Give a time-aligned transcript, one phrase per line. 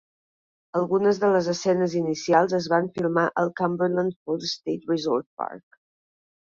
[0.79, 5.83] Algunes de les escenes inicials es van filmar al Cumberland Falls State Resort Park.